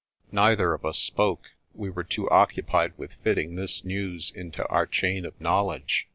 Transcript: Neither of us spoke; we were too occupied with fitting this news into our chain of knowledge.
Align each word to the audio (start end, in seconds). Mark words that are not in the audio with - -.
Neither 0.31 0.73
of 0.73 0.83
us 0.83 0.97
spoke; 0.97 1.51
we 1.75 1.91
were 1.91 2.03
too 2.03 2.27
occupied 2.31 2.93
with 2.97 3.13
fitting 3.23 3.55
this 3.55 3.85
news 3.85 4.31
into 4.31 4.67
our 4.67 4.87
chain 4.87 5.25
of 5.27 5.39
knowledge. 5.39 6.07